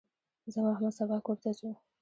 [0.51, 1.69] زه او احمد سبا کور ته ځو.